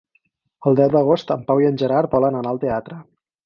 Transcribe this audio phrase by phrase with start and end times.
[0.71, 3.03] El deu d'agost en Pau i en Gerard volen anar al teatre.